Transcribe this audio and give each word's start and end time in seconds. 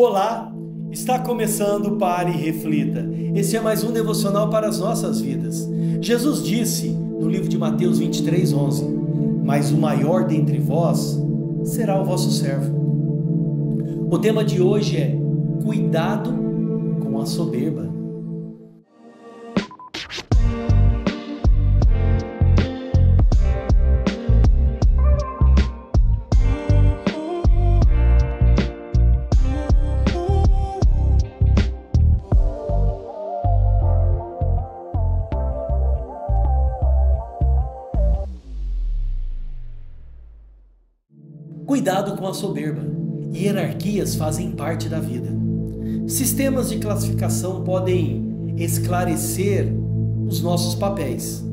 Olá, 0.00 0.54
está 0.92 1.18
começando 1.18 1.96
Pare 1.96 2.30
e 2.30 2.36
Reflita. 2.36 3.04
Esse 3.34 3.56
é 3.56 3.60
mais 3.60 3.82
um 3.82 3.90
devocional 3.90 4.48
para 4.48 4.68
as 4.68 4.78
nossas 4.78 5.20
vidas. 5.20 5.68
Jesus 6.00 6.40
disse 6.40 6.90
no 6.90 7.28
livro 7.28 7.48
de 7.48 7.58
Mateus 7.58 7.98
23, 7.98 8.52
11: 8.52 8.84
Mas 9.44 9.72
o 9.72 9.76
maior 9.76 10.24
dentre 10.24 10.60
vós 10.60 11.20
será 11.64 12.00
o 12.00 12.04
vosso 12.04 12.30
servo. 12.30 12.72
O 14.08 14.16
tema 14.20 14.44
de 14.44 14.62
hoje 14.62 14.98
é 14.98 15.18
Cuidado 15.64 16.32
com 17.02 17.20
a 17.20 17.26
soberba. 17.26 17.97
Cuidado 41.68 42.16
com 42.16 42.26
a 42.26 42.32
soberba. 42.32 42.80
Hierarquias 43.30 44.14
fazem 44.14 44.52
parte 44.52 44.88
da 44.88 44.98
vida. 44.98 45.28
Sistemas 46.06 46.70
de 46.70 46.78
classificação 46.78 47.62
podem 47.62 48.54
esclarecer 48.56 49.70
os 50.26 50.40
nossos 50.40 50.74
papéis. 50.74 51.44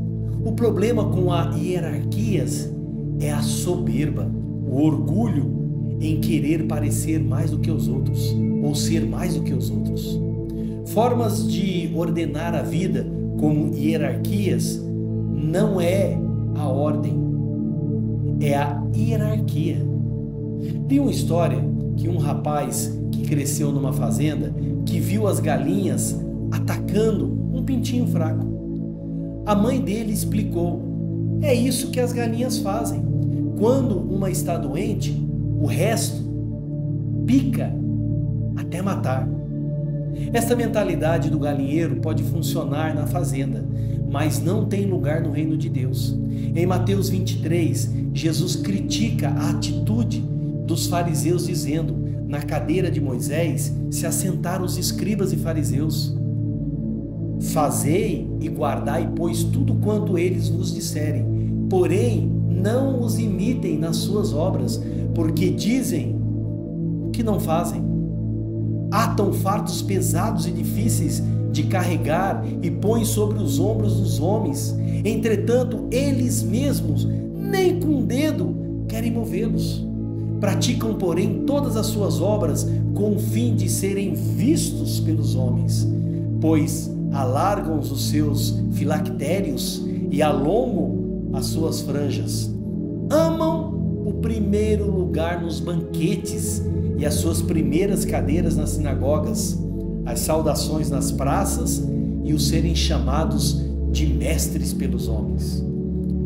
O 0.41 0.53
problema 0.53 1.03
com 1.09 1.33
a 1.33 1.53
hierarquias 1.57 2.73
é 3.19 3.29
a 3.29 3.41
soberba, 3.41 4.31
o 4.65 4.81
orgulho 4.83 5.97
em 5.99 6.21
querer 6.21 6.65
parecer 6.65 7.21
mais 7.21 7.51
do 7.51 7.59
que 7.59 7.69
os 7.69 7.89
outros 7.89 8.33
ou 8.63 8.73
ser 8.73 9.05
mais 9.05 9.35
do 9.35 9.43
que 9.43 9.53
os 9.53 9.69
outros. 9.69 10.17
Formas 10.93 11.45
de 11.45 11.91
ordenar 11.93 12.55
a 12.55 12.61
vida 12.61 13.05
como 13.37 13.75
hierarquias 13.75 14.81
não 15.33 15.81
é 15.81 16.17
a 16.55 16.69
ordem, 16.69 17.19
é 18.39 18.55
a 18.55 18.81
hierarquia. 18.95 19.94
Li 20.89 20.99
uma 20.99 21.11
história 21.11 21.59
que 21.97 22.07
um 22.07 22.17
rapaz 22.17 22.97
que 23.11 23.23
cresceu 23.23 23.71
numa 23.71 23.93
fazenda 23.93 24.53
que 24.85 24.99
viu 24.99 25.27
as 25.27 25.39
galinhas 25.39 26.19
atacando 26.51 27.25
um 27.53 27.63
pintinho 27.63 28.07
fraco. 28.07 28.45
A 29.45 29.55
mãe 29.55 29.79
dele 29.79 30.11
explicou: 30.11 30.81
é 31.41 31.53
isso 31.53 31.91
que 31.91 31.99
as 31.99 32.11
galinhas 32.11 32.57
fazem. 32.59 33.03
Quando 33.57 33.97
uma 33.97 34.29
está 34.29 34.57
doente, 34.57 35.11
o 35.59 35.65
resto 35.65 36.23
pica 37.25 37.73
até 38.55 38.81
matar. 38.81 39.27
Esta 40.33 40.55
mentalidade 40.55 41.29
do 41.29 41.39
galinheiro 41.39 41.97
pode 41.97 42.23
funcionar 42.23 42.93
na 42.93 43.05
fazenda, 43.05 43.65
mas 44.09 44.41
não 44.41 44.65
tem 44.65 44.85
lugar 44.85 45.21
no 45.21 45.31
reino 45.31 45.57
de 45.57 45.69
Deus. 45.69 46.17
Em 46.55 46.65
Mateus 46.65 47.09
23, 47.09 47.93
Jesus 48.13 48.55
critica 48.55 49.29
a 49.29 49.49
atitude 49.51 50.23
dos 50.65 50.87
fariseus, 50.87 51.47
dizendo: 51.47 51.95
Na 52.27 52.41
cadeira 52.41 52.89
de 52.89 52.99
Moisés 52.99 53.73
se 53.89 54.05
assentaram 54.05 54.65
os 54.65 54.77
escribas 54.77 55.31
e 55.31 55.37
fariseus. 55.37 56.15
Fazei 57.39 58.27
e 58.39 58.47
guardai, 58.47 59.11
pois, 59.15 59.43
tudo 59.43 59.75
quanto 59.75 60.17
eles 60.17 60.49
vos 60.49 60.73
disserem, 60.73 61.25
porém 61.69 62.31
não 62.49 63.01
os 63.01 63.19
imitem 63.19 63.77
nas 63.77 63.97
suas 63.97 64.33
obras, 64.33 64.81
porque 65.13 65.49
dizem 65.49 66.15
o 67.05 67.09
que 67.11 67.23
não 67.23 67.39
fazem. 67.39 67.83
Atam 68.91 69.33
fardos 69.33 69.81
pesados 69.81 70.47
e 70.47 70.51
difíceis 70.51 71.21
de 71.51 71.63
carregar 71.63 72.43
e 72.61 72.69
põem 72.69 73.05
sobre 73.05 73.37
os 73.37 73.59
ombros 73.59 73.99
dos 73.99 74.19
homens, 74.19 74.75
entretanto, 75.03 75.87
eles 75.91 76.43
mesmos 76.43 77.07
nem 77.33 77.79
com 77.79 77.99
o 77.99 78.03
dedo 78.03 78.55
querem 78.87 79.11
movê-los. 79.11 79.85
Praticam, 80.39 80.95
porém, 80.95 81.43
todas 81.45 81.75
as 81.75 81.87
suas 81.87 82.21
obras 82.21 82.67
com 82.93 83.15
o 83.15 83.19
fim 83.19 83.55
de 83.55 83.69
serem 83.69 84.13
vistos 84.13 84.99
pelos 84.99 85.35
homens, 85.35 85.87
pois 86.41 86.91
alargam 87.11 87.79
os 87.79 88.09
seus 88.09 88.59
filactérios 88.73 89.83
e 90.11 90.21
alongam 90.21 91.29
as 91.33 91.47
suas 91.47 91.81
franjas. 91.81 92.53
Amam 93.09 94.03
o 94.05 94.13
primeiro 94.13 94.89
lugar 94.89 95.41
nos 95.41 95.59
banquetes 95.59 96.61
e 96.97 97.05
as 97.05 97.15
suas 97.15 97.41
primeiras 97.41 98.05
cadeiras 98.05 98.55
nas 98.55 98.71
sinagogas, 98.71 99.57
as 100.05 100.19
saudações 100.19 100.89
nas 100.89 101.11
praças 101.11 101.83
e 102.23 102.33
os 102.33 102.47
serem 102.47 102.75
chamados 102.75 103.61
de 103.91 104.05
mestres 104.05 104.73
pelos 104.73 105.07
homens. 105.07 105.63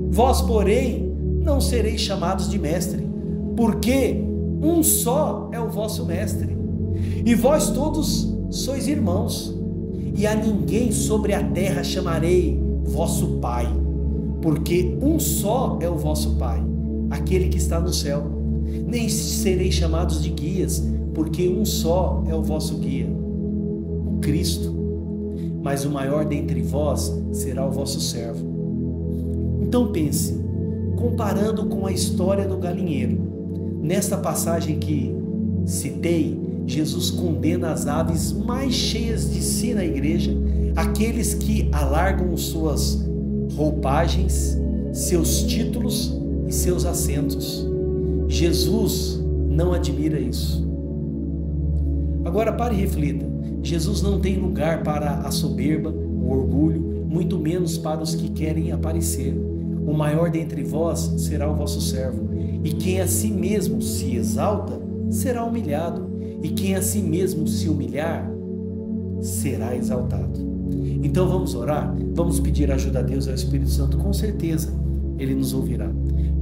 Vós, 0.10 0.42
porém, 0.42 1.14
não 1.42 1.62
sereis 1.62 2.02
chamados 2.02 2.50
de 2.50 2.58
mestre, 2.58 3.09
porque 3.56 4.24
um 4.62 4.84
só 4.84 5.50
é 5.52 5.60
o 5.60 5.70
vosso 5.70 6.06
mestre, 6.06 6.58
e 7.26 7.34
vós 7.36 7.70
todos 7.72 8.34
sois 8.50 8.88
irmãos, 8.88 9.56
e 10.16 10.28
a 10.28 10.36
ninguém 10.36 10.92
sobre 10.92 11.34
a 11.34 11.44
terra 11.44 11.84
chamarei 11.84 12.62
vosso 12.84 13.38
Pai, 13.40 13.68
porque 14.42 14.98
um 15.02 15.20
só 15.20 15.78
é 15.82 15.90
o 15.90 15.96
vosso 15.96 16.36
Pai, 16.36 16.62
aquele 17.10 17.50
que 17.50 17.58
está 17.58 17.80
no 17.80 17.94
céu. 17.94 18.24
Nem 18.86 19.10
sereis 19.10 19.74
chamados 19.74 20.22
de 20.22 20.30
guias, 20.30 20.84
porque 21.14 21.48
um 21.48 21.66
só 21.66 22.24
é 22.28 22.36
o 22.36 22.42
vosso 22.42 22.78
guia, 22.78 23.08
o 23.08 24.20
Cristo. 24.22 24.74
Mas 25.62 25.86
o 25.86 25.90
maior 25.90 26.26
dentre 26.26 26.62
vós 26.62 27.14
será 27.32 27.66
o 27.66 27.72
vosso 27.72 28.00
servo. 28.00 28.46
Então 29.62 29.92
pense, 29.92 30.40
comparando 30.98 31.66
com 31.66 31.86
a 31.86 31.92
história 31.92 32.48
do 32.48 32.58
galinheiro, 32.58 33.39
Nesta 33.90 34.16
passagem 34.18 34.78
que 34.78 35.12
citei, 35.66 36.40
Jesus 36.68 37.10
condena 37.10 37.72
as 37.72 37.88
aves 37.88 38.32
mais 38.32 38.72
cheias 38.72 39.34
de 39.34 39.42
si 39.42 39.74
na 39.74 39.84
igreja, 39.84 40.32
aqueles 40.76 41.34
que 41.34 41.68
alargam 41.72 42.38
suas 42.38 43.04
roupagens, 43.56 44.56
seus 44.94 45.42
títulos 45.42 46.16
e 46.48 46.54
seus 46.54 46.86
assentos. 46.86 47.68
Jesus 48.28 49.20
não 49.50 49.74
admira 49.74 50.20
isso. 50.20 50.70
Agora 52.24 52.54
pare 52.54 52.76
e 52.76 52.82
reflita: 52.82 53.26
Jesus 53.64 54.04
não 54.04 54.20
tem 54.20 54.38
lugar 54.38 54.84
para 54.84 55.16
a 55.22 55.32
soberba, 55.32 55.90
o 55.90 56.30
orgulho, 56.30 56.80
muito 57.10 57.40
menos 57.40 57.76
para 57.76 58.04
os 58.04 58.14
que 58.14 58.30
querem 58.30 58.72
aparecer. 58.72 59.49
O 59.90 59.94
maior 59.98 60.30
dentre 60.30 60.62
vós 60.64 61.16
será 61.18 61.52
o 61.52 61.56
vosso 61.56 61.82
servo. 61.82 62.30
E 62.64 62.74
quem 62.74 63.02
a 63.02 63.08
si 63.08 63.32
mesmo 63.32 63.82
se 63.82 64.16
exalta 64.16 64.80
será 65.10 65.44
humilhado, 65.44 66.08
e 66.44 66.50
quem 66.50 66.76
a 66.76 66.82
si 66.84 67.00
mesmo 67.00 67.48
se 67.48 67.68
humilhar 67.68 68.32
será 69.20 69.76
exaltado. 69.76 70.40
Então 71.02 71.28
vamos 71.28 71.56
orar, 71.56 71.92
vamos 72.14 72.40
pedir 72.40 72.72
ajuda 72.72 73.00
a 73.00 73.02
Deus 73.02 73.26
e 73.26 73.30
ao 73.30 73.36
Espírito 73.36 73.72
Santo, 73.72 73.98
com 73.98 74.14
certeza 74.14 74.72
Ele 75.18 75.34
nos 75.34 75.56
ouvirá. 75.56 75.90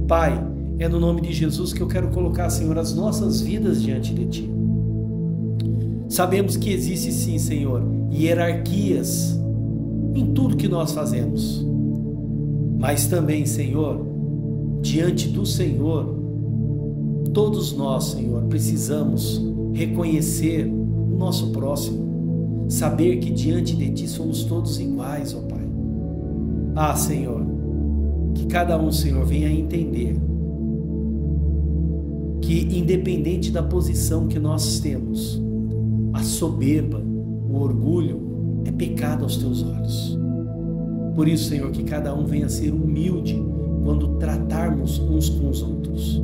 Pai, 0.06 0.46
é 0.78 0.86
no 0.86 1.00
nome 1.00 1.22
de 1.22 1.32
Jesus 1.32 1.72
que 1.72 1.80
eu 1.80 1.88
quero 1.88 2.08
colocar, 2.08 2.50
Senhor, 2.50 2.76
as 2.76 2.94
nossas 2.94 3.40
vidas 3.40 3.82
diante 3.82 4.12
de 4.12 4.26
Ti. 4.26 4.50
Sabemos 6.06 6.54
que 6.54 6.70
existe 6.70 7.10
sim, 7.12 7.38
Senhor, 7.38 7.82
hierarquias 8.12 9.40
em 10.14 10.34
tudo 10.34 10.54
que 10.54 10.68
nós 10.68 10.92
fazemos. 10.92 11.66
Mas 12.78 13.08
também, 13.08 13.44
Senhor, 13.44 14.06
diante 14.80 15.28
do 15.28 15.44
Senhor, 15.44 16.16
todos 17.34 17.76
nós, 17.76 18.04
Senhor, 18.04 18.44
precisamos 18.44 19.42
reconhecer 19.72 20.64
o 20.66 21.16
nosso 21.18 21.50
próximo, 21.50 22.66
saber 22.68 23.18
que 23.18 23.30
diante 23.30 23.74
de 23.74 23.90
Ti 23.90 24.06
somos 24.06 24.44
todos 24.44 24.78
iguais, 24.78 25.34
ó 25.34 25.40
Pai. 25.40 25.66
Ah, 26.76 26.94
Senhor, 26.94 27.44
que 28.34 28.46
cada 28.46 28.80
um, 28.80 28.92
Senhor, 28.92 29.24
venha 29.26 29.50
entender 29.50 30.16
que, 32.40 32.78
independente 32.78 33.50
da 33.50 33.62
posição 33.62 34.28
que 34.28 34.38
nós 34.38 34.78
temos, 34.78 35.42
a 36.12 36.22
soberba, 36.22 37.02
o 37.50 37.56
orgulho 37.56 38.62
é 38.64 38.70
pecado 38.70 39.24
aos 39.24 39.36
Teus 39.36 39.64
olhos. 39.64 40.18
Por 41.18 41.26
isso, 41.26 41.48
Senhor, 41.48 41.72
que 41.72 41.82
cada 41.82 42.14
um 42.14 42.24
venha 42.24 42.48
ser 42.48 42.72
humilde 42.72 43.44
quando 43.82 44.18
tratarmos 44.18 45.00
uns 45.00 45.28
com 45.28 45.48
os 45.48 45.60
outros. 45.64 46.22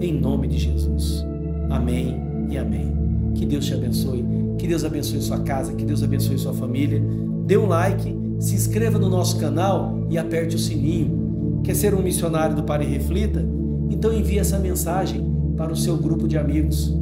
Em 0.00 0.12
nome 0.12 0.48
de 0.48 0.58
Jesus. 0.58 1.24
Amém 1.70 2.20
e 2.50 2.58
amém. 2.58 2.92
Que 3.36 3.46
Deus 3.46 3.64
te 3.64 3.74
abençoe. 3.74 4.24
Que 4.58 4.66
Deus 4.66 4.84
abençoe 4.84 5.22
sua 5.22 5.38
casa, 5.38 5.74
que 5.74 5.84
Deus 5.84 6.02
abençoe 6.02 6.36
sua 6.38 6.52
família. 6.52 7.00
Dê 7.46 7.56
um 7.56 7.68
like, 7.68 8.18
se 8.40 8.56
inscreva 8.56 8.98
no 8.98 9.08
nosso 9.08 9.38
canal 9.38 10.08
e 10.10 10.18
aperte 10.18 10.56
o 10.56 10.58
sininho. 10.58 11.60
Quer 11.62 11.76
ser 11.76 11.94
um 11.94 12.02
missionário 12.02 12.56
do 12.56 12.64
Pare 12.64 12.84
Reflita? 12.84 13.46
Então 13.90 14.12
envie 14.12 14.40
essa 14.40 14.58
mensagem 14.58 15.24
para 15.56 15.72
o 15.72 15.76
seu 15.76 15.96
grupo 15.96 16.26
de 16.26 16.36
amigos. 16.36 16.92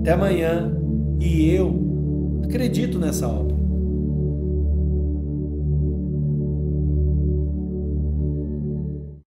Até 0.00 0.10
amanhã 0.10 0.76
E 1.20 1.48
eu 1.50 2.40
acredito 2.42 2.98
nessa 2.98 3.28
obra. 3.28 3.63